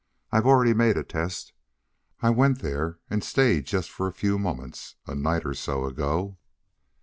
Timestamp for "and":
3.11-3.23